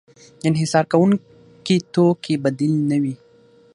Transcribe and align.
د 0.39 0.43
انحصار 0.49 0.85
کوونکي 0.91 1.75
د 1.79 1.83
توکې 1.93 2.35
بدیل 2.43 2.73
نه 2.91 2.97
وي. 3.03 3.15